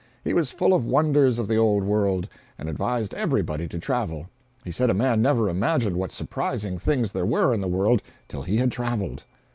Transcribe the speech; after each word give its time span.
He 0.23 0.33
was 0.33 0.49
full 0.49 0.73
of 0.73 0.83
wonders 0.83 1.37
of 1.37 1.47
the 1.47 1.57
old 1.57 1.83
world, 1.83 2.27
and 2.57 2.67
advised 2.67 3.13
everybody 3.13 3.67
to 3.67 3.77
travel. 3.77 4.27
He 4.63 4.71
said 4.71 4.89
a 4.89 4.95
man 4.95 5.21
never 5.21 5.47
imagined 5.47 5.95
what 5.95 6.11
surprising 6.11 6.79
things 6.79 7.11
there 7.11 7.23
were 7.23 7.53
in 7.53 7.61
the 7.61 7.67
world 7.67 8.01
till 8.27 8.41
he 8.41 8.57
had 8.57 8.71
traveled. 8.71 9.25